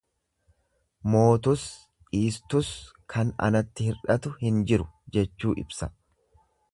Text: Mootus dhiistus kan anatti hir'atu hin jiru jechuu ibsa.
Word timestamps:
Mootus 1.15 1.65
dhiistus 2.07 2.71
kan 3.15 3.35
anatti 3.49 3.89
hir'atu 3.91 4.35
hin 4.41 4.57
jiru 4.73 4.89
jechuu 5.19 5.55
ibsa. 5.65 5.95